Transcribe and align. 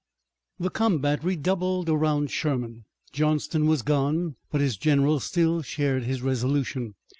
The 0.59 0.71
combat 0.71 1.23
redoubled 1.23 1.87
around 1.87 2.31
Sherman. 2.31 2.85
Johnston 3.11 3.67
was 3.67 3.83
gone, 3.83 4.35
but 4.49 4.59
his 4.59 4.75
generals 4.75 5.25
still 5.25 5.61
shared 5.61 6.05
his 6.05 6.23
resolution. 6.23 6.95